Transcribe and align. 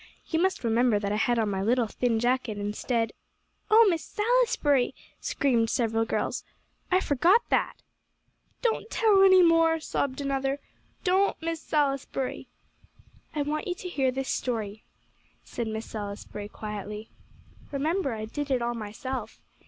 You 0.29 0.41
must 0.41 0.63
remember 0.63 0.97
that 0.97 1.11
I 1.11 1.15
had 1.15 1.37
on 1.37 1.51
my 1.51 1.61
little 1.61 1.85
thin 1.85 2.19
jacket, 2.19 2.57
instead" 2.57 3.13
"Oh 3.69 3.85
Miss 3.87 4.03
Salisbury!" 4.03 4.95
screamed 5.19 5.69
several 5.69 6.05
girls, 6.05 6.43
"I 6.91 6.99
forgot 6.99 7.41
that." 7.49 7.83
"Don't 8.63 8.89
tell 8.89 9.21
any 9.21 9.43
more," 9.43 9.79
sobbed 9.79 10.19
another 10.19 10.59
"don't, 11.03 11.39
Miss 11.39 11.61
Salisbury." 11.61 12.47
"I 13.35 13.43
want 13.43 13.67
you 13.67 13.75
to 13.75 13.89
hear 13.89 14.09
this 14.09 14.29
story," 14.29 14.85
said 15.43 15.67
Miss 15.67 15.85
Salisbury 15.85 16.49
quietly. 16.49 17.11
"Remember, 17.71 18.13
I 18.13 18.25
did 18.25 18.49
it 18.49 18.63
all 18.63 18.73
myself. 18.73 19.39